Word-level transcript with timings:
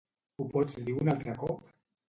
Ho 0.39 0.47
pots 0.55 0.79
dir 0.89 0.97
un 1.03 1.13
altre 1.15 1.39
cop? 1.45 1.73